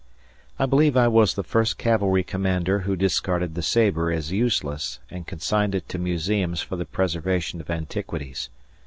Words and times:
I 0.57 0.65
believe 0.65 0.97
I 0.97 1.07
was 1.07 1.35
the 1.35 1.43
first 1.43 1.77
cavalry 1.77 2.23
commander 2.23 2.79
who 2.79 2.95
discarded 2.95 3.53
the 3.53 3.61
sabre 3.61 4.11
as 4.11 4.31
useless 4.31 4.97
and 5.11 5.27
consigned 5.27 5.75
it 5.75 5.87
to 5.89 5.99
museums 5.99 6.59
for 6.59 6.75
the 6.75 6.85
preservation 6.85 7.61
of 7.61 7.69
antiquities. 7.69 8.49